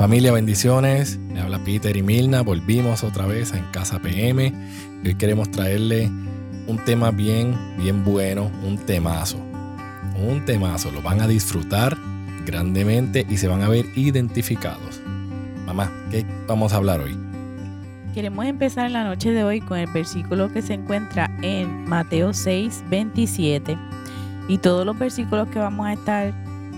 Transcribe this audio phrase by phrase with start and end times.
[0.00, 1.18] Familia, bendiciones.
[1.30, 2.40] Me habla Peter y Milna.
[2.40, 4.50] Volvimos otra vez en Casa PM.
[5.04, 6.06] Hoy queremos traerle
[6.66, 9.36] un tema bien, bien bueno, un temazo.
[10.16, 10.90] Un temazo.
[10.90, 11.98] Lo van a disfrutar
[12.46, 15.02] grandemente y se van a ver identificados.
[15.66, 17.14] Mamá, ¿qué vamos a hablar hoy?
[18.14, 22.84] Queremos empezar la noche de hoy con el versículo que se encuentra en Mateo 6,
[22.88, 23.76] 27.
[24.48, 26.32] Y todos los versículos que vamos a estar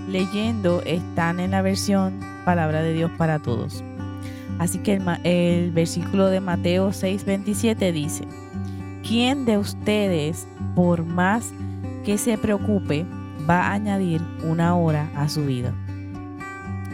[0.08, 3.82] leyendo están en la versión Palabra de Dios para Todos.
[4.58, 8.24] Así que el, versículo de Mateo 6, 27 dice,
[9.06, 11.52] ¿quién de ustedes, por más
[12.04, 13.06] que se preocupe,
[13.48, 15.72] va a añadir una hora a su vida?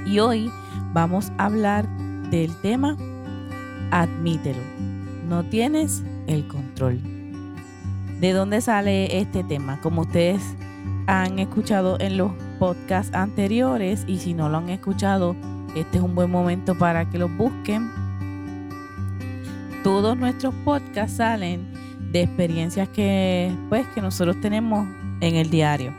[0.06, 0.50] Y hoy
[0.92, 1.88] vamos a hablar
[2.30, 2.96] del tema
[3.90, 4.62] admítelo.
[5.28, 7.00] No tienes el control.
[8.20, 9.80] ¿De dónde sale este tema?
[9.80, 10.42] Como ustedes
[11.06, 15.36] han escuchado en los podcasts anteriores y si no lo han escuchado,
[15.74, 17.90] este es un buen momento para que los busquen.
[19.84, 21.66] Todos nuestros podcasts salen
[22.12, 24.88] de experiencias que pues que nosotros tenemos
[25.20, 25.92] en el diario.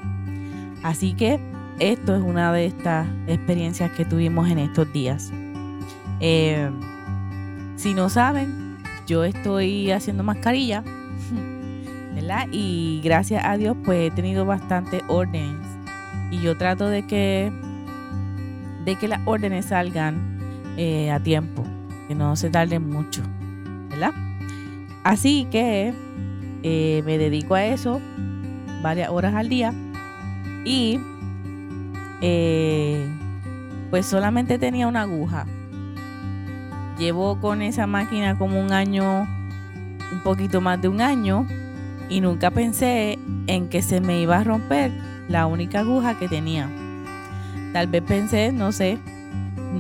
[0.84, 1.40] Así que
[1.80, 5.32] esto es una de estas experiencias que tuvimos en estos días.
[6.20, 6.70] Eh,
[7.76, 10.84] si no saben, yo estoy haciendo mascarilla,
[12.16, 12.48] ¿verdad?
[12.52, 15.59] Y gracias a Dios pues he tenido bastante órdenes.
[16.32, 17.52] Y yo trato de que,
[18.86, 20.40] de que las órdenes salgan
[20.78, 21.64] eh, a tiempo,
[22.08, 23.22] que no se tarden mucho,
[23.90, 24.14] ¿verdad?
[25.04, 25.94] Así que
[26.64, 28.00] eh, me dedico a eso
[28.82, 29.74] varias horas al día
[30.66, 31.00] y
[32.22, 33.08] eh,
[33.90, 35.46] pues solamente tenía una aguja
[37.00, 41.48] Llevo con esa máquina como un año, un poquito más de un año,
[42.10, 44.92] y nunca pensé en que se me iba a romper
[45.30, 46.70] la única aguja que tenía.
[47.72, 48.98] Tal vez pensé, no sé,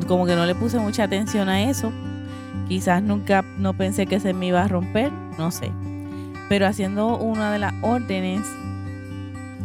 [0.08, 1.92] como que no le puse mucha atención a eso.
[2.68, 5.72] Quizás nunca no pensé que se me iba a romper, no sé.
[6.48, 8.42] Pero haciendo una de las órdenes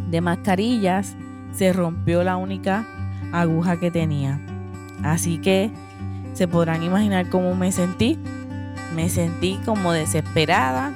[0.09, 1.15] de mascarillas,
[1.53, 2.85] se rompió la única
[3.31, 4.41] aguja que tenía.
[5.03, 5.69] Así que
[6.33, 8.17] se podrán imaginar cómo me sentí.
[8.95, 10.93] Me sentí como desesperada.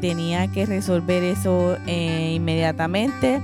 [0.00, 3.42] Tenía que resolver eso eh, inmediatamente.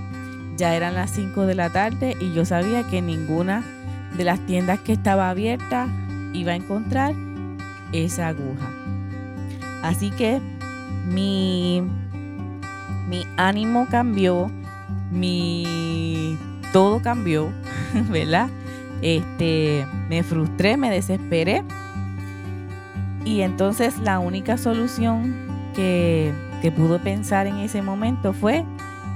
[0.62, 3.64] Ya eran las 5 de la tarde y yo sabía que ninguna
[4.16, 5.88] de las tiendas que estaba abierta
[6.34, 7.16] iba a encontrar
[7.90, 8.70] esa aguja.
[9.82, 10.40] Así que
[11.08, 11.82] mi,
[13.08, 14.52] mi ánimo cambió,
[15.10, 16.38] mi
[16.72, 17.50] todo cambió,
[18.08, 18.48] ¿verdad?
[19.00, 21.64] Este, me frustré, me desesperé.
[23.24, 25.34] Y entonces la única solución
[25.74, 28.64] que, que pudo pensar en ese momento fue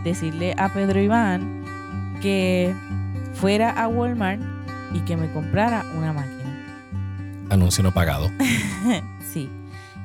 [0.07, 1.65] decirle a Pedro Iván
[2.23, 2.75] que
[3.35, 4.41] fuera a Walmart
[4.95, 7.47] y que me comprara una máquina.
[7.51, 8.31] Anuncio no pagado.
[9.33, 9.51] sí.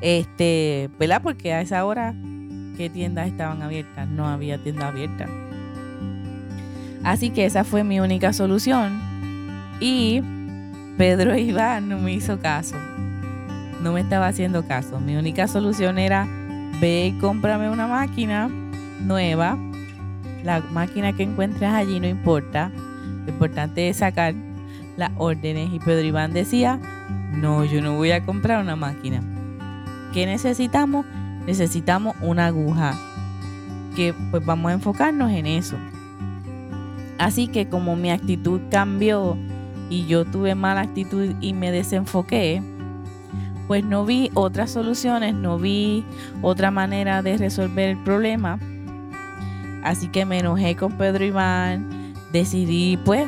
[0.02, 1.22] Este, ¿verdad?
[1.22, 2.16] Porque a esa hora,
[2.78, 4.08] ¿qué tiendas estaban abiertas?
[4.08, 5.28] No había tienda abierta.
[7.04, 9.00] Así que esa fue mi única solución.
[9.80, 10.22] Y
[10.98, 12.76] Pedro Iván no me hizo caso.
[13.82, 15.00] No me estaba haciendo caso.
[15.00, 16.28] Mi única solución era
[16.80, 18.50] ve y cómprame una máquina
[19.06, 19.58] nueva.
[20.44, 22.72] La máquina que encuentres allí no importa.
[23.26, 24.34] Lo importante es sacar
[24.98, 25.72] las órdenes.
[25.74, 26.80] Y Pedro Iván decía,
[27.34, 29.22] no, yo no voy a comprar una máquina.
[30.14, 31.06] ¿Qué necesitamos?
[31.46, 32.96] Necesitamos una aguja.
[33.96, 35.78] Que pues vamos a enfocarnos en eso.
[37.18, 39.38] Así que como mi actitud cambió
[39.90, 42.64] y yo tuve mala actitud y me desenfoqué,
[43.68, 46.04] pues no vi otras soluciones, no vi
[46.42, 48.58] otra manera de resolver el problema.
[49.84, 53.28] Así que me enojé con Pedro Iván, decidí pues,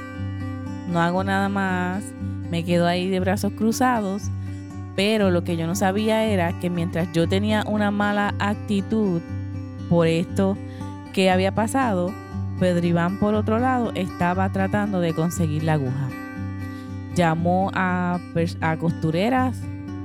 [0.89, 2.03] no hago nada más,
[2.49, 4.23] me quedo ahí de brazos cruzados,
[4.95, 9.21] pero lo que yo no sabía era que mientras yo tenía una mala actitud
[9.89, 10.57] por esto
[11.13, 12.13] que había pasado,
[12.59, 16.09] Pedro Iván por otro lado estaba tratando de conseguir la aguja
[17.15, 18.19] llamó a,
[18.79, 19.57] costureras,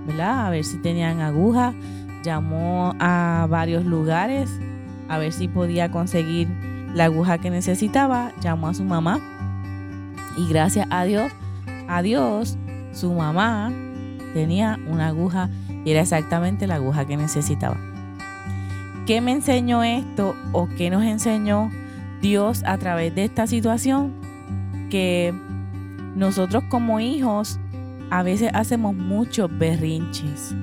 [0.06, 0.46] ¿verdad?
[0.46, 1.74] A ver si tenían agujas,
[2.22, 4.50] llamó a varios lugares
[5.08, 6.48] a ver si podía conseguir
[6.94, 9.20] la aguja que necesitaba, llamó a su mamá
[10.36, 11.32] y gracias a Dios,
[11.88, 12.56] a Dios,
[12.92, 13.72] su mamá
[14.34, 15.50] tenía una aguja
[15.84, 17.76] y era exactamente la aguja que necesitaba.
[19.06, 21.70] ¿Qué me enseñó esto o qué nos enseñó
[22.20, 24.12] Dios a través de esta situación?
[24.90, 25.34] Que
[26.14, 27.58] nosotros como hijos
[28.10, 30.54] a veces hacemos muchos berrinches,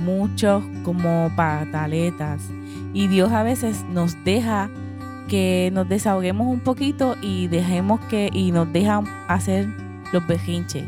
[0.00, 2.42] muchos como pataletas.
[2.92, 4.70] Y Dios a veces nos deja
[5.28, 9.68] que nos desahoguemos un poquito y dejemos que y nos deja hacer
[10.12, 10.84] los berrinches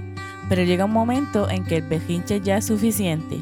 [0.49, 3.41] Pero llega un momento en que el berrinche ya es suficiente.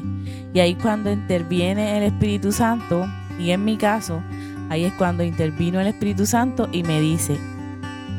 [0.53, 3.07] Y ahí cuando interviene el Espíritu Santo,
[3.39, 4.21] y en mi caso,
[4.69, 7.37] ahí es cuando intervino el Espíritu Santo y me dice,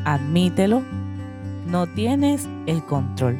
[0.03, 0.83] admítelo,
[1.67, 3.39] no tienes el control.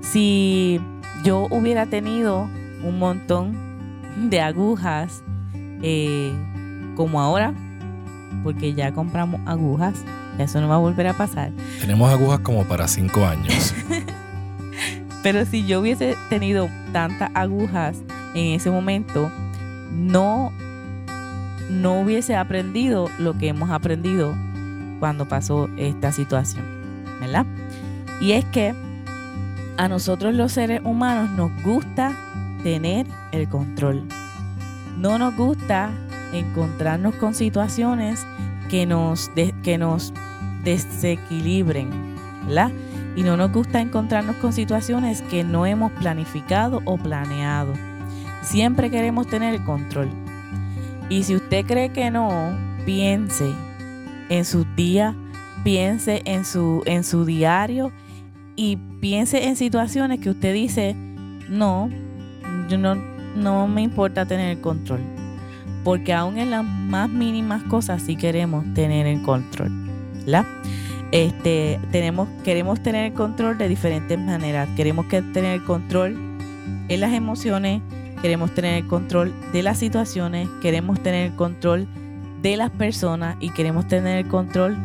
[0.00, 0.80] Si
[1.24, 2.48] yo hubiera tenido
[2.84, 3.56] un montón
[4.28, 5.22] de agujas
[5.82, 6.32] eh,
[6.94, 7.52] como ahora,
[8.42, 9.94] porque ya compramos agujas,
[10.38, 11.50] eso no va a volver a pasar.
[11.80, 13.74] Tenemos agujas como para cinco años.
[15.22, 17.96] Pero si yo hubiese tenido tantas agujas
[18.34, 19.30] en ese momento,
[19.92, 20.52] no,
[21.70, 24.34] no hubiese aprendido lo que hemos aprendido
[25.00, 26.64] cuando pasó esta situación,
[27.20, 27.46] ¿verdad?
[28.20, 28.74] Y es que
[29.76, 32.12] a nosotros los seres humanos nos gusta
[32.64, 34.02] tener el control.
[34.98, 35.90] No nos gusta
[36.32, 38.26] encontrarnos con situaciones
[38.70, 39.30] que nos,
[39.62, 40.14] que nos
[40.64, 41.90] desequilibren,
[42.46, 42.72] ¿verdad?
[43.16, 47.74] Y no nos gusta encontrarnos con situaciones que no hemos planificado o planeado.
[48.42, 50.08] Siempre queremos tener el control.
[51.10, 52.56] Y si usted cree que no,
[52.86, 53.52] piense
[54.30, 55.14] en su día,
[55.64, 57.92] piense en su, en su diario
[58.56, 60.96] y piense en situaciones que usted dice,
[61.50, 61.90] no,
[62.68, 62.94] yo no,
[63.36, 65.00] no me importa tener el control.
[65.82, 69.70] Porque aún en las más mínimas cosas sí queremos tener el control.
[70.26, 70.46] ¿la?
[71.12, 74.68] Este, tenemos, queremos tener el control de diferentes maneras.
[74.76, 76.16] Queremos que tener el control
[76.88, 77.82] en las emociones,
[78.20, 81.86] queremos tener el control de las situaciones, queremos tener el control
[82.42, 84.76] de las personas y queremos tener el control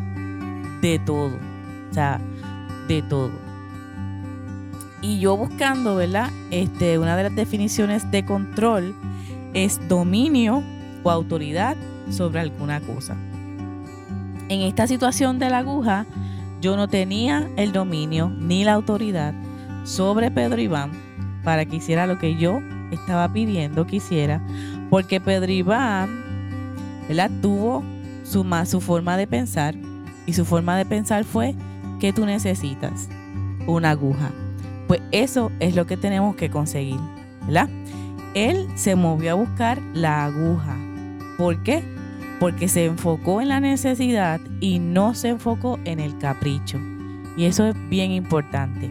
[0.80, 1.36] de todo.
[1.90, 2.20] O sea,
[2.86, 3.49] de todo.
[5.02, 6.30] Y yo buscando, ¿verdad?
[6.50, 8.94] Este, una de las definiciones de control
[9.54, 10.62] es dominio
[11.02, 11.76] o autoridad
[12.10, 13.16] sobre alguna cosa.
[14.48, 16.06] En esta situación de la aguja,
[16.60, 19.32] yo no tenía el dominio ni la autoridad
[19.84, 20.90] sobre Pedro Iván
[21.44, 22.60] para que hiciera lo que yo
[22.90, 24.42] estaba pidiendo que hiciera,
[24.90, 26.10] porque Pedro Iván
[27.08, 27.30] ¿verdad?
[27.40, 27.82] tuvo
[28.24, 29.74] su, su forma de pensar
[30.26, 31.54] y su forma de pensar fue
[31.98, 33.08] que tú necesitas
[33.66, 34.30] una aguja.
[34.90, 36.98] Pues eso es lo que tenemos que conseguir,
[37.46, 37.68] ¿verdad?
[38.34, 40.76] Él se movió a buscar la aguja.
[41.38, 41.84] ¿Por qué?
[42.40, 46.80] Porque se enfocó en la necesidad y no se enfocó en el capricho.
[47.36, 48.90] Y eso es bien importante.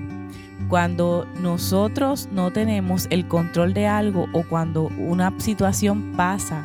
[0.69, 6.63] Cuando nosotros no tenemos el control de algo o cuando una situación pasa,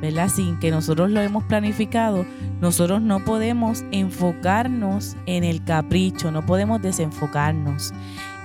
[0.00, 0.30] ¿verdad?
[0.30, 2.24] Sin que nosotros lo hemos planificado,
[2.62, 7.92] nosotros no podemos enfocarnos en el capricho, no podemos desenfocarnos.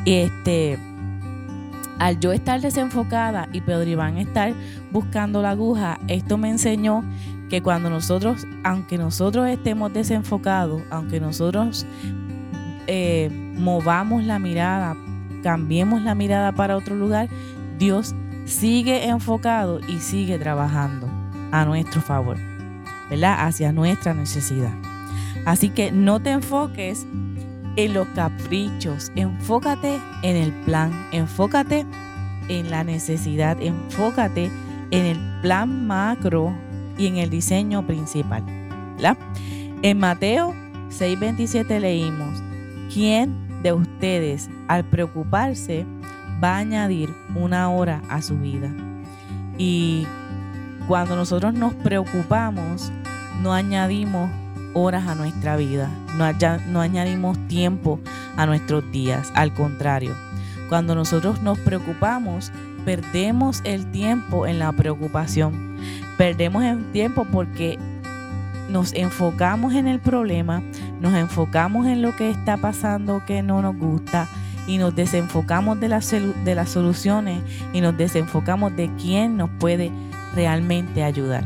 [0.08, 0.80] Este,
[2.00, 4.54] al yo estar desenfocada y Pedro Iván estar
[4.90, 7.04] buscando la aguja, esto me enseñó
[7.50, 11.86] que cuando nosotros, aunque nosotros estemos desenfocados, aunque nosotros
[12.88, 14.96] eh, movamos la mirada,
[15.44, 17.28] cambiemos la mirada para otro lugar,
[17.78, 18.16] Dios
[18.46, 21.10] sigue enfocado y sigue trabajando
[21.52, 22.38] a nuestro favor,
[23.10, 23.46] ¿verdad?
[23.46, 24.72] Hacia nuestra necesidad.
[25.44, 27.06] Así que no te enfoques
[27.78, 31.86] en los caprichos, enfócate en el plan, enfócate
[32.50, 34.52] en la necesidad, enfócate
[34.92, 36.54] en el plan macro
[36.98, 38.44] y en el diseño principal.
[39.84, 40.54] En Mateo
[40.90, 42.42] 6:27 leímos,
[42.92, 45.86] ¿quién de ustedes al preocuparse
[46.44, 48.72] va a añadir una hora a su vida?
[49.60, 50.08] Y
[50.88, 52.92] cuando nosotros nos preocupamos,
[53.44, 54.32] no añadimos
[54.78, 58.00] horas a nuestra vida, no, añadimos tiempo
[58.36, 60.16] a nuestros días, al contrario,
[60.70, 62.52] cuando nosotros nos preocupamos,
[62.86, 65.78] perdemos el tiempo en la preocupación,
[66.18, 67.80] perdemos el tiempo porque
[68.70, 70.62] nos enfocamos en el problema,
[71.02, 74.28] nos enfocamos en lo que está pasando que no nos gusta
[74.68, 77.42] y nos desenfocamos de, de las soluciones
[77.74, 79.92] y nos desenfocamos de quién nos puede
[80.36, 81.46] realmente ayudar.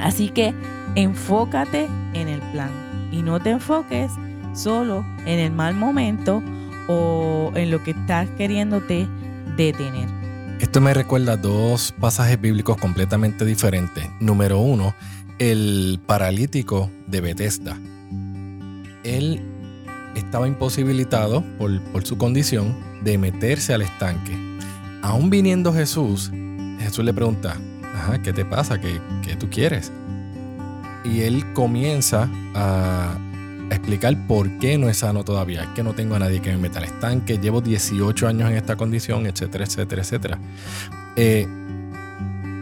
[0.00, 0.54] Así que
[0.94, 2.70] enfócate en el plan
[3.10, 4.10] y no te enfoques
[4.54, 6.42] solo en el mal momento
[6.88, 9.08] o en lo que estás queriéndote
[9.56, 10.08] detener.
[10.60, 14.08] Esto me recuerda dos pasajes bíblicos completamente diferentes.
[14.20, 14.94] Número uno,
[15.38, 17.76] el paralítico de Bethesda.
[19.02, 19.42] Él
[20.14, 24.32] estaba imposibilitado por, por su condición de meterse al estanque.
[25.02, 26.30] Aún viniendo Jesús,
[26.78, 27.56] Jesús le pregunta,
[27.94, 28.80] Ajá, ¿qué te pasa?
[28.80, 29.92] ¿Qué, ¿Qué tú quieres?
[31.04, 33.16] Y él comienza a
[33.70, 35.62] explicar por qué no es sano todavía.
[35.62, 38.56] Es que no tengo a nadie que me meta al estanque, llevo 18 años en
[38.56, 40.38] esta condición, etcétera, etcétera, etcétera.
[41.16, 41.46] Eh,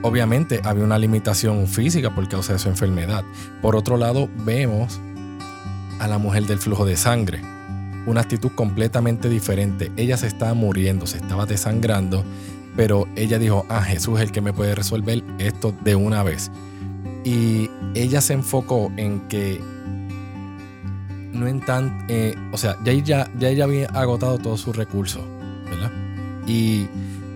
[0.03, 3.25] obviamente había una limitación física por causa de su enfermedad.
[3.61, 5.01] Por otro lado, vemos
[6.01, 7.41] a la mujer del flujo de sangre.
[8.05, 9.93] una actitud completamente diferente.
[9.97, 12.25] Ella se estaba muriendo, se estaba desangrando,
[12.75, 16.51] pero ella dijo, ah, Jesús es el que me puede resolver esto de una vez.
[17.25, 19.61] Y ella se enfocó en que
[21.33, 25.23] no en tan, eh, o sea, ya ella, ya ella había agotado todos sus recursos,
[25.65, 25.91] ¿verdad?
[26.47, 26.89] Y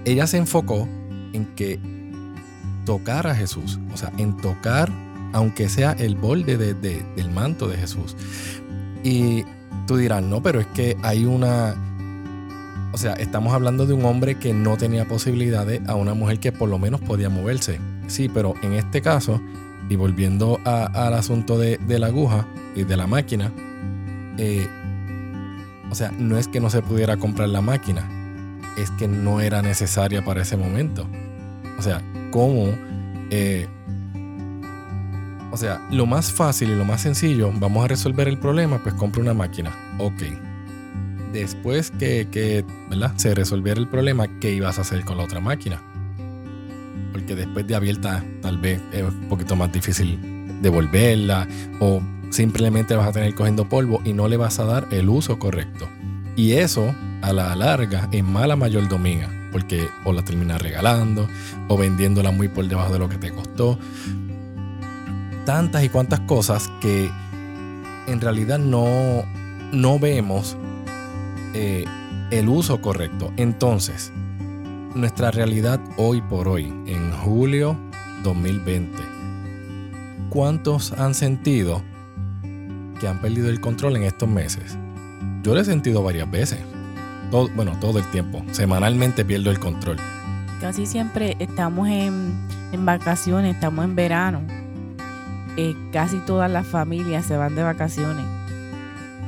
[0.04, 0.88] ella se enfocó
[1.32, 1.78] en que
[2.84, 4.90] tocar a Jesús, o sea, en tocar,
[5.32, 8.16] aunque sea el borde del manto de Jesús.
[9.02, 9.44] Y
[9.86, 11.74] tú dirás, no, pero es que hay una,
[12.92, 16.52] o sea, estamos hablando de un hombre que no tenía posibilidades a una mujer que
[16.52, 17.80] por lo menos podía moverse.
[18.06, 19.40] Sí, pero en este caso,
[19.88, 23.52] y volviendo al asunto de, la aguja y de la máquina,
[24.38, 24.68] eh,
[25.90, 28.08] o sea, no es que no se pudiera comprar la máquina,
[28.76, 31.06] es que no era necesaria para ese momento.
[31.78, 32.68] O sea, ¿cómo?
[33.30, 33.68] Eh,
[35.52, 38.94] o sea, lo más fácil y lo más sencillo, vamos a resolver el problema, pues
[38.94, 39.70] compra una máquina.
[39.98, 40.22] Ok.
[41.32, 42.64] Después que,
[43.16, 45.80] se resolviera el problema, ¿qué ibas a hacer con la otra máquina?
[47.16, 50.18] Porque después de abierta, tal vez es un poquito más difícil
[50.60, 51.48] devolverla
[51.80, 55.38] o simplemente vas a tener cogiendo polvo y no le vas a dar el uso
[55.38, 55.88] correcto.
[56.36, 61.26] Y eso, a la larga, es mala mayordomía, porque o la terminas regalando
[61.68, 63.78] o vendiéndola muy por debajo de lo que te costó.
[65.46, 67.10] Tantas y cuantas cosas que
[68.08, 69.24] en realidad no,
[69.72, 70.54] no vemos
[71.54, 71.86] eh,
[72.30, 73.32] el uso correcto.
[73.38, 74.12] Entonces,
[74.96, 77.76] nuestra realidad hoy por hoy, en julio
[78.22, 78.98] 2020,
[80.30, 81.82] ¿cuántos han sentido
[82.98, 84.76] que han perdido el control en estos meses.
[85.42, 86.58] Yo lo he sentido varias veces.
[87.30, 88.42] Todo, bueno, todo el tiempo.
[88.52, 89.98] Semanalmente pierdo el control.
[90.60, 92.46] Casi siempre estamos en,
[92.84, 94.40] vacaciones, estamos en verano.
[95.56, 98.24] Eh, casi todas las familias se van de vacaciones.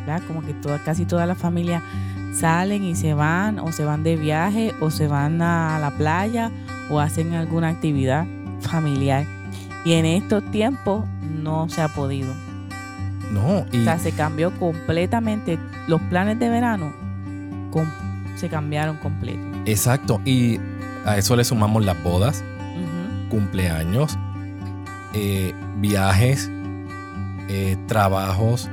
[0.06, 0.22] ¿verdad?
[0.26, 1.82] Como que todas, casi todas las familias
[2.38, 6.50] salen y se van, o se van de viaje, o se van a la playa,
[6.90, 8.26] o hacen alguna actividad
[8.60, 9.24] familiar.
[9.84, 11.06] Y en estos tiempos
[11.42, 12.32] no se ha podido.
[13.32, 13.80] No, y...
[13.80, 15.58] O sea, se cambió completamente.
[15.86, 16.92] Los planes de verano
[18.36, 19.40] se cambiaron completo.
[19.66, 20.20] Exacto.
[20.24, 20.58] Y
[21.04, 22.44] a eso le sumamos las bodas,
[23.30, 24.18] cumpleaños,
[25.14, 26.50] eh, viajes,
[27.48, 28.70] eh, trabajos,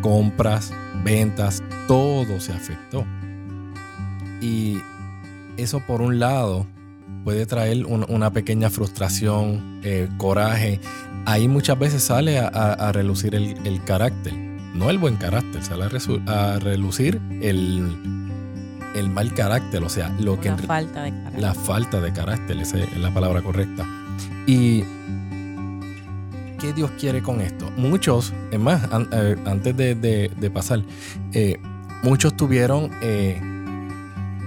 [0.00, 0.72] compras,
[1.04, 3.04] ventas, todo se afectó.
[4.40, 4.78] Y
[5.56, 6.64] eso por un lado
[7.24, 10.80] puede traer una pequeña frustración, eh, coraje
[11.28, 14.32] ahí muchas veces sale a, relucir el, carácter.
[14.74, 17.96] No el buen carácter, sale a, relucir el,
[18.94, 20.50] el, mal carácter, o sea, lo que...
[20.50, 21.40] La falta de carácter.
[21.40, 23.86] La falta de carácter, esa es la palabra correcta.
[24.46, 24.84] Y...
[26.58, 27.70] ¿Qué Dios quiere con esto?
[27.76, 30.82] Muchos, es más, eh, antes de, pasar,
[31.32, 31.56] eh,
[32.02, 33.40] muchos tuvieron, eh,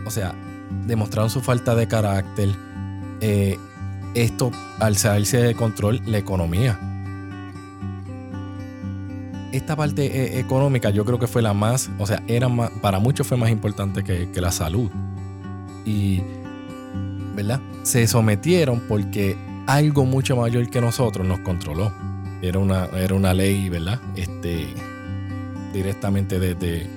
[0.05, 0.33] o sea,
[0.85, 2.49] demostraron su falta de carácter,
[4.13, 6.79] esto al salirse de control la economía.
[9.51, 12.49] Esta parte eh, económica yo creo que fue la más, o sea, era
[12.81, 14.89] para muchos fue más importante que, la salud.
[15.85, 16.21] Y,
[17.35, 17.59] ¿verdad?
[17.83, 19.35] Se sometieron porque
[19.67, 21.91] algo mucho mayor que nosotros nos controló.
[22.41, 23.99] Era una, era una ley, ¿verdad?
[24.15, 24.67] Este,
[25.73, 26.87] directamente desde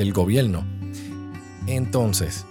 [0.00, 0.64] del gobierno.
[1.66, 2.46] Entonces,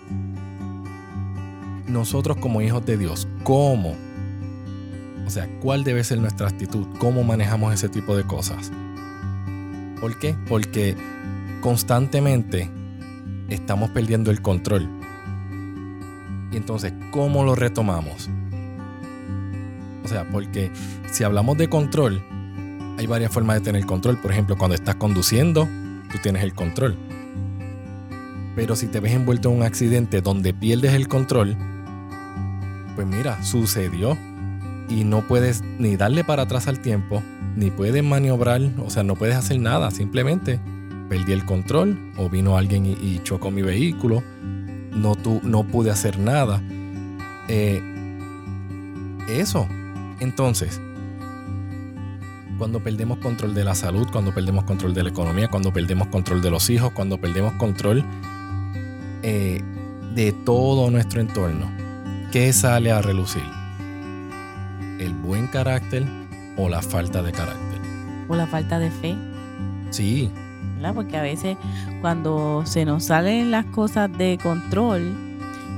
[1.88, 3.96] nosotros como hijos de Dios, ¿cómo?
[5.26, 6.86] O sea, ¿cuál debe ser nuestra actitud?
[7.00, 8.72] ¿Cómo manejamos ese tipo de cosas?
[10.00, 10.36] ¿Por qué?
[10.48, 10.96] Porque
[11.62, 12.70] constantemente
[13.50, 14.88] estamos perdiendo el control.
[16.52, 18.30] Y entonces, ¿cómo lo retomamos?
[20.06, 20.70] O sea, porque
[21.12, 22.24] si hablamos de control,
[23.00, 24.18] hay varias formas de tener control.
[24.18, 25.68] Por ejemplo, cuando estás conduciendo,
[26.12, 27.09] tú tienes el control.
[28.56, 31.56] Pero si te ves envuelto en un accidente donde pierdes el control,
[32.96, 34.18] pues mira, sucedió
[34.90, 37.24] y no puedes ni darle para atrás al tiempo,
[37.56, 40.60] ni puedes maniobrar, o sea, no puedes hacer nada, simplemente
[41.10, 44.24] perdí el control o vino alguien y, chocó mi vehículo,
[44.92, 46.62] no, no pude hacer nada.
[47.48, 47.82] Eh,
[49.28, 49.68] eso.
[50.20, 50.80] Entonces,
[52.58, 56.42] cuando perdemos control de la salud, cuando perdemos control de la economía, cuando perdemos control
[56.42, 58.04] de los hijos, cuando perdemos control
[59.32, 59.62] eh,
[60.16, 61.70] de todo nuestro entorno,
[62.32, 63.44] ¿qué sale a relucir?
[65.00, 66.04] ¿El buen carácter
[66.58, 67.80] o la falta de carácter?
[68.28, 69.16] O la falta de fe.
[69.92, 70.32] Sí.
[70.96, 71.58] Porque a veces
[72.02, 75.14] cuando se nos salen las cosas de control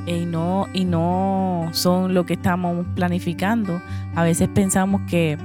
[0.05, 3.81] eh, y, no, y no son lo que estamos planificando,
[4.15, 5.38] a veces pensamos que,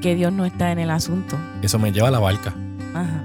[0.00, 1.36] que Dios no está en el asunto.
[1.62, 2.52] Eso me lleva a la barca.
[2.92, 3.24] Ajá.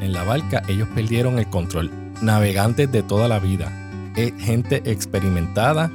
[0.00, 1.92] en la barca, ellos perdieron el control.
[2.20, 3.70] Navegantes de toda la vida,
[4.16, 5.90] eh, gente experimentada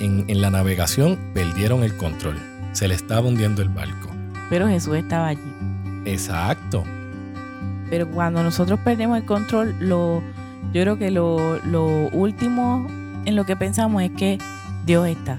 [0.00, 2.38] en, en la navegación, perdieron el control.
[2.72, 4.08] Se le estaba hundiendo el barco.
[4.48, 5.40] Pero Jesús estaba allí.
[6.04, 6.84] Exacto.
[7.90, 10.22] Pero cuando nosotros perdemos el control, lo,
[10.72, 12.86] yo creo que lo, lo último
[13.24, 14.38] en lo que pensamos es que
[14.86, 15.36] Dios está.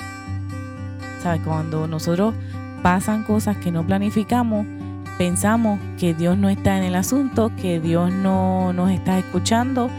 [1.21, 1.41] ¿Sabes?
[1.43, 2.33] Cuando nosotros
[2.81, 4.67] pasan cosas que no planificamos,
[5.17, 9.89] pensamos que Dios no está en el asunto, que Dios no nos está escuchando,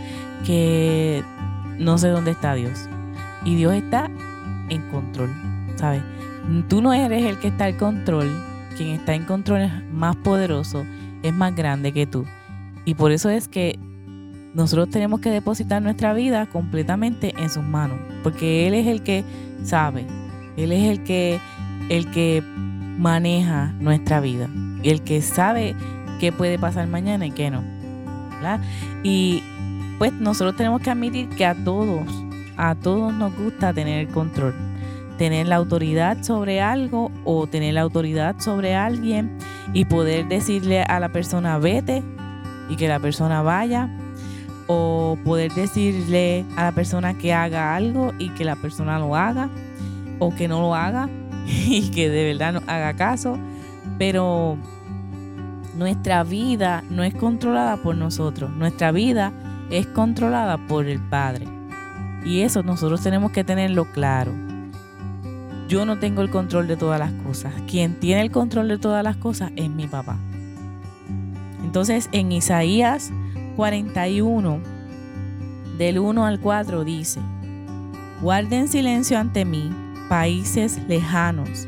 [0.45, 1.23] que
[1.79, 2.89] no sé dónde está Dios.
[3.45, 4.11] Y Dios está
[4.69, 5.31] en control,
[5.77, 6.03] ¿sabes?
[6.69, 8.31] Tú no eres el que está en control,
[8.77, 10.85] quien está en control es más poderoso,
[11.23, 12.25] es más grande que tú.
[12.85, 13.79] Y por eso es que
[14.55, 19.25] nosotros tenemos que depositar nuestra vida completamente en sus manos, porque Él es el que
[19.65, 20.07] sabe,
[20.57, 21.41] Él es el que,
[21.89, 22.43] el que
[22.99, 24.49] maneja nuestra vida
[24.83, 25.75] y el que sabe
[26.21, 27.63] qué puede pasar mañana y qué no.
[29.03, 29.43] Y
[29.99, 32.07] pues nosotros tenemos que admitir que a todos,
[32.57, 34.55] a todos nos gusta tener el control,
[35.19, 39.39] tener la autoridad sobre algo o tener la autoridad sobre alguien
[39.73, 42.03] y poder decirle a la persona vete
[42.69, 43.89] y que la persona vaya
[44.67, 49.49] o poder decirle a la persona que haga algo y que la persona lo haga
[50.19, 51.09] o que no lo haga
[51.67, 53.39] y que de verdad haga caso,
[53.99, 54.57] pero
[55.77, 59.33] nuestra vida no es controlada por nosotros, nuestra vida
[59.71, 61.47] es controlada por el Padre.
[62.25, 64.33] Y eso nosotros tenemos que tenerlo claro.
[65.69, 67.53] Yo no tengo el control de todas las cosas.
[67.67, 70.17] Quien tiene el control de todas las cosas es mi papá.
[71.63, 73.11] Entonces en Isaías
[73.57, 74.61] 41,
[75.79, 77.21] del 1 al 4 dice,
[78.23, 79.71] guarden silencio ante mí
[80.09, 81.67] países lejanos,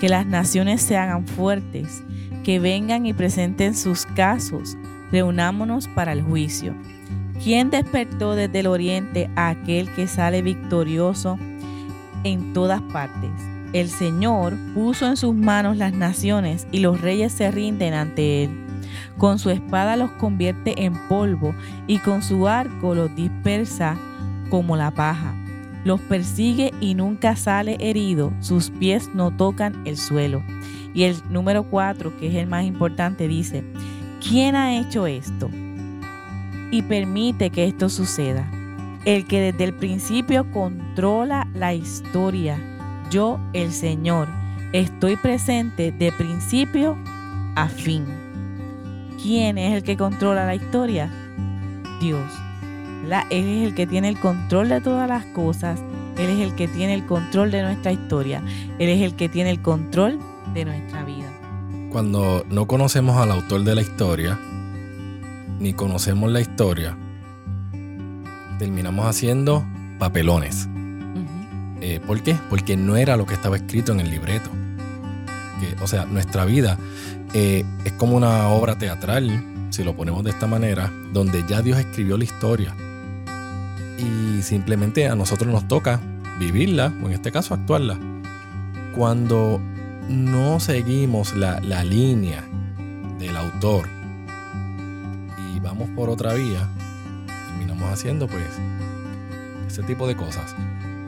[0.00, 2.02] que las naciones se hagan fuertes,
[2.44, 4.76] que vengan y presenten sus casos,
[5.10, 6.74] reunámonos para el juicio.
[7.42, 11.38] ¿Quién despertó desde el oriente a aquel que sale victorioso
[12.24, 13.30] en todas partes?
[13.72, 18.50] El Señor puso en sus manos las naciones y los reyes se rinden ante él.
[19.18, 21.54] Con su espada los convierte en polvo
[21.86, 23.96] y con su arco los dispersa
[24.48, 25.34] como la paja
[25.88, 30.42] los persigue y nunca sale herido, sus pies no tocan el suelo.
[30.92, 33.64] Y el número cuatro, que es el más importante, dice,
[34.20, 35.48] ¿quién ha hecho esto?
[36.70, 38.46] Y permite que esto suceda.
[39.06, 42.58] El que desde el principio controla la historia.
[43.10, 44.28] Yo, el Señor,
[44.74, 46.98] estoy presente de principio
[47.56, 48.04] a fin.
[49.22, 51.10] ¿Quién es el que controla la historia?
[51.98, 52.47] Dios.
[53.30, 55.80] Él es el que tiene el control de todas las cosas.
[56.18, 58.42] Él es el que tiene el control de nuestra historia.
[58.78, 60.18] Él es el que tiene el control
[60.52, 61.32] de nuestra vida.
[61.90, 64.38] Cuando no conocemos al autor de la historia,
[65.58, 66.96] ni conocemos la historia,
[68.58, 69.64] terminamos haciendo
[69.98, 70.68] papelones.
[71.80, 72.36] Eh, ¿Por qué?
[72.50, 74.50] Porque no era lo que estaba escrito en el libreto.
[75.80, 76.76] o sea, nuestra vida
[77.32, 81.78] eh, es como una obra teatral, si lo ponemos de esta manera, donde ya Dios
[81.78, 82.74] escribió la historia
[83.98, 86.00] y simplemente a nosotros nos toca
[86.38, 87.98] vivirla, o en este caso actuarla.
[88.94, 89.60] Cuando
[90.08, 92.42] no seguimos la, línea
[93.18, 93.86] del autor
[95.52, 96.66] y vamos por otra vía,
[97.26, 98.44] terminamos haciendo pues
[99.66, 100.54] ese tipo de cosas.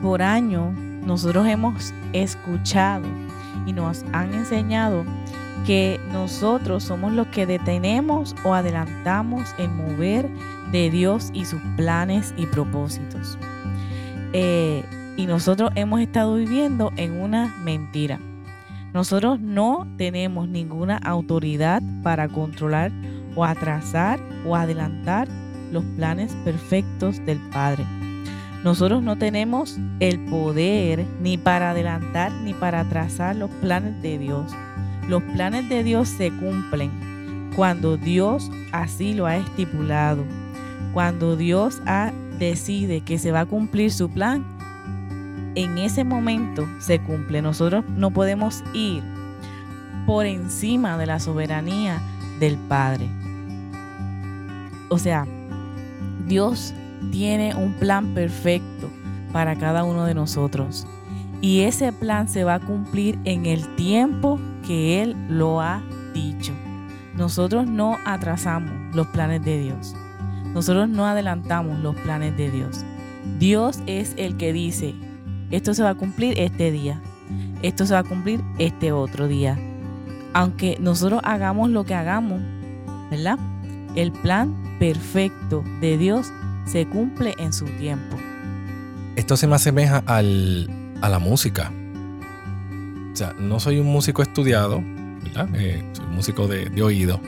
[0.01, 0.71] Por año
[1.05, 3.05] nosotros hemos escuchado
[3.65, 5.05] y nos han enseñado
[5.65, 10.29] que nosotros somos los que detenemos o adelantamos el mover
[10.71, 13.37] de Dios y sus planes y propósitos.
[14.33, 14.83] Eh,
[15.17, 18.19] y nosotros hemos estado viviendo en una mentira.
[18.93, 22.91] Nosotros no tenemos ninguna autoridad para controlar
[23.35, 25.27] o atrasar o adelantar
[25.71, 27.85] los planes perfectos del Padre.
[28.63, 34.51] Nosotros no tenemos el poder ni para adelantar ni para atrasar los planes de Dios.
[35.07, 36.91] Los planes de Dios se cumplen
[37.55, 40.23] cuando Dios así lo ha estipulado.
[40.93, 44.45] Cuando Dios ha, decide que se va a cumplir su plan,
[45.55, 47.41] en ese momento se cumple.
[47.41, 49.03] Nosotros no podemos ir
[50.05, 52.01] por encima de la soberanía
[52.39, 53.09] del Padre.
[54.89, 55.25] O sea,
[56.27, 56.73] Dios
[57.11, 58.89] tiene un plan perfecto
[59.31, 60.85] para cada uno de nosotros.
[61.41, 65.81] Y ese plan se va a cumplir en el tiempo que Él lo ha
[66.13, 66.53] dicho.
[67.15, 69.95] Nosotros no atrasamos los planes de Dios.
[70.53, 72.85] Nosotros no adelantamos los planes de Dios.
[73.39, 74.93] Dios es el que dice,
[75.49, 77.01] esto se va a cumplir este día,
[77.61, 79.57] esto se va a cumplir este otro día.
[80.33, 82.41] Aunque nosotros hagamos lo que hagamos,
[83.09, 83.37] ¿verdad?
[83.95, 86.31] El plan perfecto de Dios
[86.65, 88.17] se cumple en su tiempo.
[89.15, 90.69] Esto se me asemeja al,
[91.01, 91.71] a la música.
[93.11, 94.81] O sea, no soy un músico estudiado.
[95.55, 97.19] Eh, soy músico de, oído.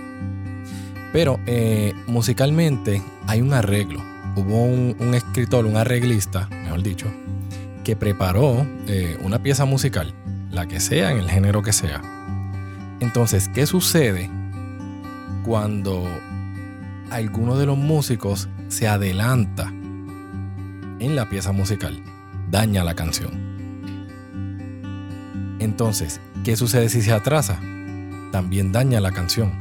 [1.11, 4.01] Pero eh, musicalmente hay un arreglo.
[4.35, 7.07] Hubo un, escritor, un arreglista, mejor dicho,
[7.83, 10.13] que preparó eh, una pieza musical,
[10.49, 12.01] la que sea, en el género que sea.
[12.99, 14.31] Entonces, ¿qué sucede
[15.43, 16.07] cuando
[17.11, 19.71] alguno de los músicos se adelanta
[20.99, 22.01] en la pieza musical?
[22.49, 23.52] Daña la canción.
[25.63, 27.57] Entonces, ¿qué sucede si se atrasa?
[28.31, 29.53] También daña la canción.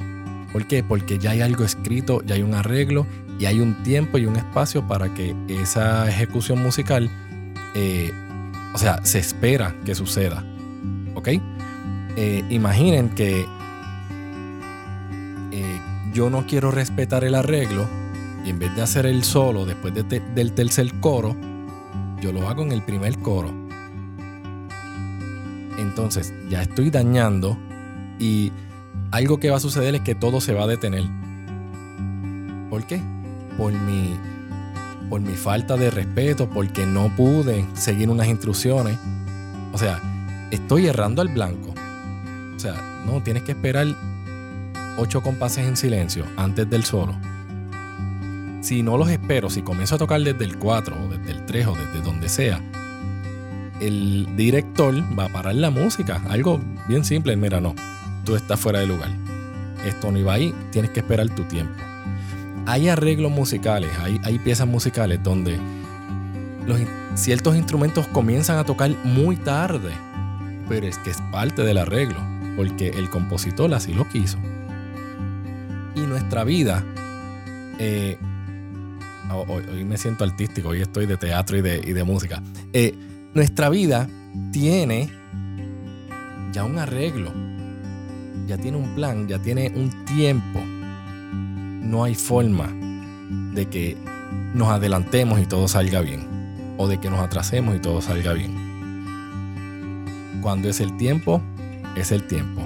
[0.52, 0.82] ¿Por qué?
[0.82, 3.06] Porque ya hay algo escrito, ya hay un arreglo
[3.38, 7.08] y hay un tiempo y un espacio para que esa ejecución musical,
[7.74, 8.10] eh,
[8.74, 10.44] o sea, se espera que suceda.
[11.14, 11.28] ¿Ok?
[12.16, 13.46] Eh, imaginen que
[15.52, 15.80] eh,
[16.12, 17.86] yo no quiero respetar el arreglo
[18.44, 21.36] y en vez de hacer el solo después del tercer coro,
[22.20, 23.61] yo lo hago en el primer coro
[25.78, 27.56] entonces ya estoy dañando
[28.18, 28.52] y
[29.10, 31.04] algo que va a suceder es que todo se va a detener.
[32.70, 33.00] ¿Por qué?
[33.58, 34.16] Por mi,
[35.10, 38.96] por mi falta de respeto, porque no pude seguir unas instrucciones.
[39.72, 40.00] O sea,
[40.50, 41.74] estoy errando al blanco.
[42.56, 43.86] O sea, no, tienes que esperar
[44.96, 47.14] ocho compases en silencio antes del solo.
[48.62, 51.66] Si no los espero, si comienzo a tocar desde el 4 o desde el 3
[51.66, 52.60] o desde donde sea,
[53.82, 56.22] el director va a parar la música.
[56.28, 57.74] Algo bien simple, mira, no,
[58.24, 59.10] tú estás fuera de lugar.
[59.84, 61.74] Esto no iba ahí, tienes que esperar tu tiempo.
[62.66, 65.58] Hay arreglos musicales, hay, hay piezas musicales donde
[66.64, 66.80] los,
[67.16, 69.90] ciertos instrumentos comienzan a tocar muy tarde,
[70.68, 72.20] pero es que es parte del arreglo,
[72.56, 74.38] porque el compositor así lo quiso.
[75.96, 76.84] Y nuestra vida,
[77.80, 78.16] eh,
[79.48, 82.40] hoy, me siento artístico, hoy estoy de teatro y de, y de música.
[82.72, 82.94] Eh,
[83.34, 84.08] nuestra vida
[84.50, 85.08] tiene
[86.52, 87.32] ya un arreglo,
[88.46, 90.60] ya tiene un plan, ya tiene un tiempo.
[90.60, 92.68] No hay forma
[93.54, 93.96] de que
[94.54, 98.54] nos adelantemos y todo salga bien, o de que nos atrasemos y todo salga bien.
[100.42, 101.40] Cuando es el tiempo,
[101.96, 102.62] es el tiempo.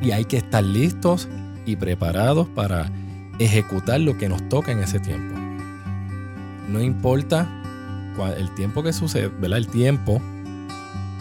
[0.00, 1.28] Y hay que estar listos
[1.66, 2.90] y preparados para
[3.38, 5.36] ejecutar lo que nos toca en ese tiempo.
[6.68, 7.62] No importa
[8.36, 9.58] el tiempo que sucede, ¿verdad?
[9.58, 10.20] El tiempo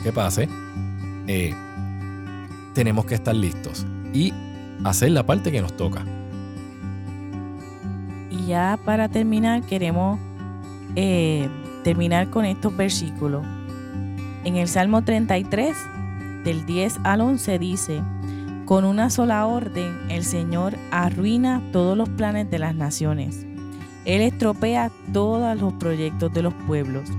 [0.04, 0.48] que pase,
[1.28, 1.54] eh,
[2.74, 4.34] tenemos que estar listos y
[4.84, 6.04] hacer la parte que nos toca.
[8.30, 10.20] Y ya para terminar, queremos
[10.96, 11.50] eh,
[11.84, 13.46] terminar con estos versículos.
[14.44, 15.76] En el Salmo 33,
[16.44, 18.02] del 10 al 11, dice,
[18.66, 23.46] con una sola orden el Señor arruina todos los planes de las naciones
[24.06, 27.10] él estropea todos los proyectos de los pueblos.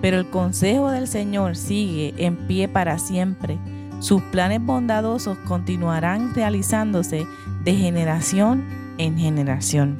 [0.00, 3.58] Pero el consejo del Señor sigue en pie para siempre.
[3.98, 7.26] Sus planes bondadosos continuarán realizándose
[7.64, 8.64] de generación
[8.96, 9.98] en generación.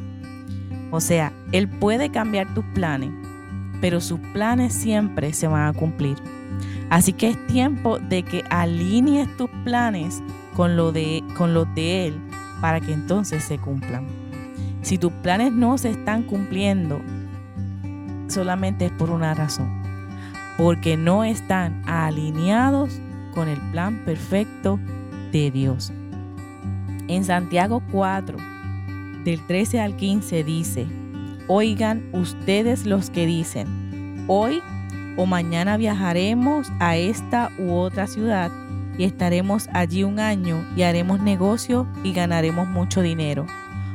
[0.91, 3.11] O sea, Él puede cambiar tus planes,
[3.81, 6.17] pero sus planes siempre se van a cumplir.
[6.89, 10.23] Así que es tiempo de que alinees tus planes
[10.57, 12.21] con, lo de, con los de Él
[12.61, 14.20] para que entonces se cumplan.
[14.83, 17.01] Si tus planes no se están cumpliendo,
[18.29, 19.81] solamente es por una razón.
[20.57, 23.01] Porque no están alineados
[23.35, 24.79] con el plan perfecto
[25.33, 25.93] de Dios.
[27.09, 28.39] En Santiago 4,
[29.25, 30.87] del 13 al 15 dice,
[31.49, 34.63] oigan ustedes los que dicen, hoy
[35.17, 38.51] o mañana viajaremos a esta u otra ciudad
[38.97, 43.47] y estaremos allí un año y haremos negocio y ganaremos mucho dinero.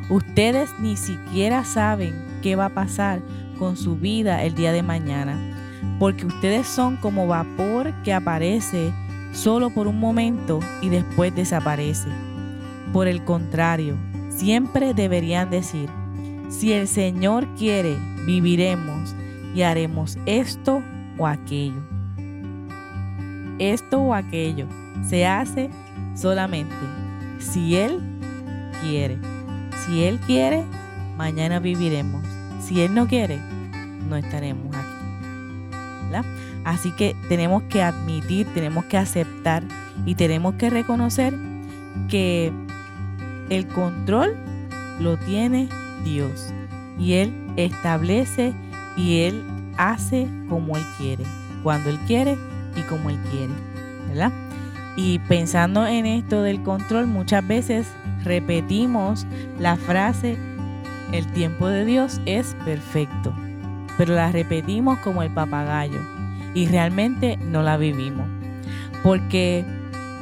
[0.09, 2.13] Ustedes ni siquiera saben
[2.43, 3.21] qué va a pasar
[3.57, 5.35] con su vida el día de mañana,
[5.99, 8.93] porque ustedes son como vapor que aparece
[9.31, 12.09] solo por un momento y después desaparece.
[12.93, 13.97] Por el contrario,
[14.29, 15.89] siempre deberían decir,
[16.49, 19.15] si el Señor quiere, viviremos
[19.55, 20.83] y haremos esto
[21.17, 21.81] o aquello.
[23.57, 24.67] Esto o aquello
[25.07, 25.69] se hace
[26.13, 26.75] solamente
[27.39, 27.99] si Él
[28.81, 29.17] quiere.
[29.85, 30.63] Si Él quiere,
[31.17, 32.23] mañana viviremos.
[32.61, 33.39] Si Él no quiere,
[34.09, 34.95] no estaremos aquí.
[36.63, 39.63] Así que tenemos que admitir, tenemos que aceptar
[40.05, 41.35] y tenemos que reconocer
[42.09, 42.51] que
[43.49, 44.35] el control
[44.99, 45.69] lo tiene
[46.03, 46.47] Dios.
[46.97, 48.53] Y Él establece
[48.97, 49.43] y Él
[49.77, 51.23] hace como Él quiere,
[51.61, 52.35] cuando Él quiere
[52.75, 53.53] y como Él quiere.
[54.07, 54.31] ¿Verdad?
[54.95, 57.87] Y pensando en esto del control, muchas veces
[58.25, 59.25] repetimos
[59.59, 60.37] la frase,
[61.13, 63.33] el tiempo de Dios es perfecto,
[63.97, 66.01] pero la repetimos como el papagayo
[66.53, 68.27] y realmente no la vivimos.
[69.03, 69.63] Porque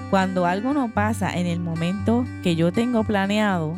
[0.10, 3.76] cuando algo no pasa en el momento que yo tengo planeado,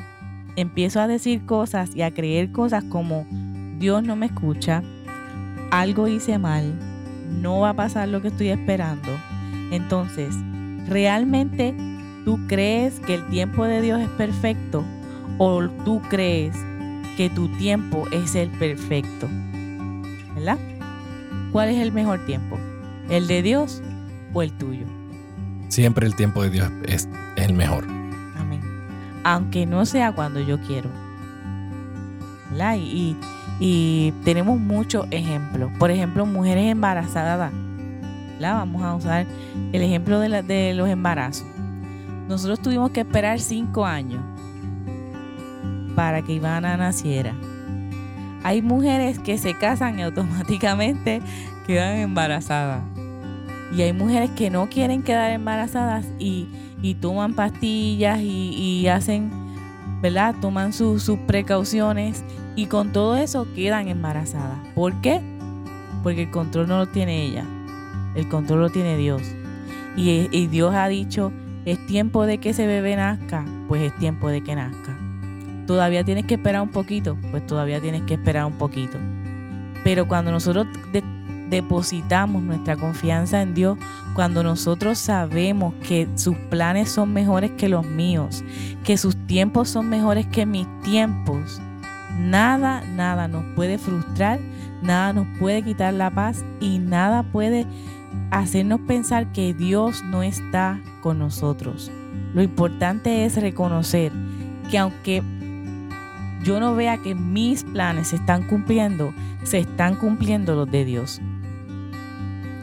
[0.55, 3.25] empiezo a decir cosas y a creer cosas como
[3.77, 4.81] Dios no me escucha,
[5.71, 6.73] algo hice mal,
[7.41, 9.11] no va a pasar lo que estoy esperando.
[9.71, 10.35] Entonces,
[10.87, 11.75] ¿realmente
[12.25, 14.83] tú crees que el tiempo de Dios es perfecto
[15.37, 16.55] o tú crees
[17.15, 19.29] que tu tiempo es el perfecto?
[20.33, 20.57] ¿Verdad?
[21.51, 22.57] ¿Cuál es el mejor tiempo?
[23.09, 23.81] ¿El de Dios
[24.33, 24.85] o el tuyo?
[25.69, 27.07] Siempre el tiempo de Dios es,
[27.37, 27.85] el mejor.
[28.37, 28.61] Amén.
[29.23, 30.89] Aunque no sea cuando yo quiero.
[32.51, 32.75] ¿Verdad?
[32.77, 33.15] Y,
[33.59, 35.71] y tenemos muchos ejemplos.
[35.79, 37.53] Por ejemplo, mujeres embarazadas.
[38.41, 39.25] Vamos a usar
[39.71, 41.47] el ejemplo de, de los embarazos.
[42.27, 44.21] Nosotros tuvimos que esperar cinco años
[45.95, 47.33] para que Ivana naciera.
[48.43, 51.21] Hay mujeres que se casan y automáticamente
[51.67, 52.83] quedan embarazadas.
[53.75, 56.47] Y hay mujeres que no quieren quedar embarazadas y,
[57.01, 59.31] toman pastillas y, hacen,
[60.01, 60.35] ¿verdad?
[60.39, 62.23] Toman sus precauciones
[62.55, 64.59] y con todo eso quedan embarazadas.
[64.75, 65.21] ¿Por qué?
[66.03, 67.43] Porque el control no lo tiene ella,
[68.13, 69.23] el control lo tiene Dios.
[69.97, 71.31] Y, y Dios ha dicho,
[71.65, 74.97] es tiempo de que ese bebé nazca, pues es tiempo de que nazca.
[75.67, 78.97] Todavía tienes que esperar un poquito, pues todavía tienes que esperar un poquito.
[79.83, 80.67] Pero cuando nosotros
[81.49, 83.77] depositamos nuestra confianza en Dios,
[84.13, 88.43] cuando nosotros sabemos que sus planes son mejores que los míos,
[88.83, 91.61] que sus tiempos son mejores que mis tiempos,
[92.19, 94.39] Nada, nada nos puede frustrar,
[94.81, 97.65] nada nos puede quitar la paz y nada puede
[98.31, 101.91] hacernos pensar que Dios no está con nosotros.
[102.33, 104.11] Lo importante es reconocer
[104.69, 105.23] que aunque
[106.43, 111.21] yo no vea que mis planes se están cumpliendo, se están cumpliendo los de Dios.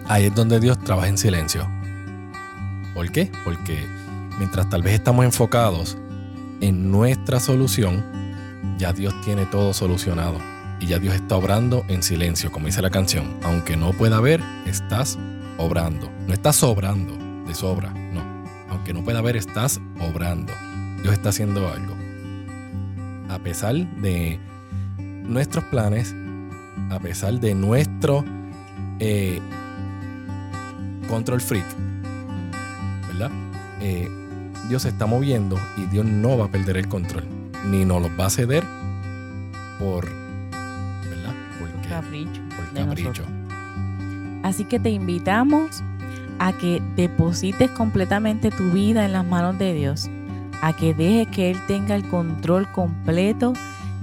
[0.08, 1.68] Ahí es donde Dios trabaja en silencio.
[2.94, 3.30] ¿Por qué?
[3.44, 3.78] Porque
[4.38, 5.96] mientras tal vez estamos enfocados
[6.60, 8.04] en nuestra solución,
[8.78, 10.38] ya Dios tiene todo solucionado
[10.80, 13.36] y ya Dios está obrando en silencio, como dice la canción.
[13.42, 15.18] Aunque no pueda ver, estás
[15.58, 16.10] obrando.
[16.26, 18.22] No estás sobrando de sobra, no.
[18.70, 20.52] Aunque no pueda ver, estás obrando.
[21.02, 21.94] Dios está haciendo algo.
[23.28, 24.38] A pesar de
[24.98, 26.14] nuestros planes,
[26.90, 28.24] a pesar de nuestro
[28.98, 29.40] eh,
[31.08, 31.66] control freak,
[33.08, 33.30] ¿verdad?
[33.80, 34.08] Eh,
[34.68, 37.24] Dios se está moviendo y Dios no va a perder el control
[37.64, 38.64] ni nos los va a ceder
[39.78, 40.08] por,
[41.08, 41.34] ¿verdad?
[41.58, 42.40] Porque, capricho.
[42.56, 43.24] Por capricho.
[44.42, 45.82] Así que te invitamos
[46.38, 50.10] a que deposites completamente tu vida en las manos de Dios,
[50.60, 53.52] a que dejes que Él tenga el control completo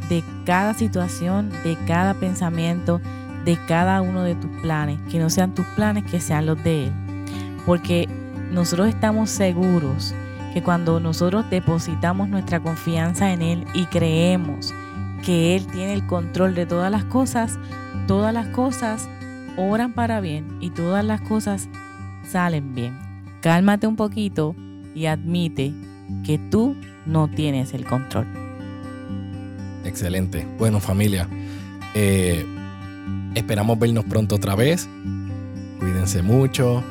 [0.09, 3.01] de cada situación, de cada pensamiento,
[3.45, 6.85] de cada uno de tus planes, que no sean tus planes, que sean los de
[6.85, 6.91] Él.
[7.65, 8.07] Porque
[8.51, 10.13] nosotros estamos seguros
[10.53, 14.73] que cuando nosotros depositamos nuestra confianza en Él y creemos
[15.23, 17.59] que Él tiene el control de todas las cosas,
[18.07, 19.07] todas las cosas
[19.59, 21.67] obran para bien y todas las cosas
[22.25, 22.97] salen bien.
[23.41, 24.55] Cálmate un poquito
[24.95, 25.73] y admite
[26.23, 28.25] que tú no tienes el control.
[29.83, 30.47] Excelente.
[30.57, 31.27] Bueno familia,
[31.93, 32.45] eh,
[33.35, 34.87] esperamos vernos pronto otra vez.
[35.79, 36.83] Cuídense mucho,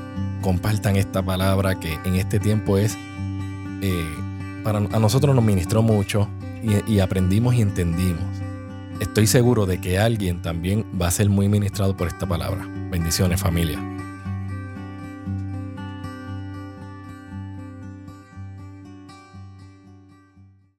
[0.43, 2.97] compartan esta palabra que en este tiempo es
[3.81, 4.05] eh,
[4.65, 6.29] para, a nosotros nos ministró mucho
[6.89, 8.38] y, aprendimos y entendimos.
[9.01, 12.67] Estoy seguro de que alguien también va a ser muy ministrado por esta palabra.
[12.91, 13.88] Bendiciones familia.